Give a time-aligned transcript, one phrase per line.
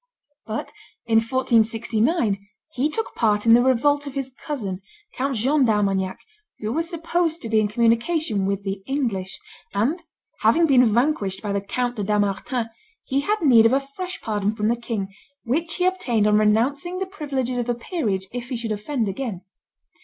[0.47, 0.71] But,
[1.05, 4.81] in 1469, he took part in the revolt of his cousin,
[5.13, 6.17] Count John d'Armagnac,
[6.57, 9.39] who was supposed to be in communication with the English;
[9.75, 10.01] and
[10.39, 12.71] having been vanquished by the Count de Dampmartin,
[13.03, 15.07] he had need of a fresh pardon from the king,
[15.43, 19.41] which he obtained on renouncing the privileges of the peerage if he should offend again.